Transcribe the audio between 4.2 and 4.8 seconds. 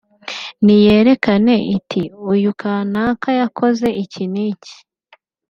n’iki